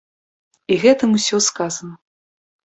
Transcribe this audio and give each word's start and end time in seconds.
І 0.75 0.77
гэтым 0.85 1.09
усё 1.19 1.37
сказана! 1.49 1.95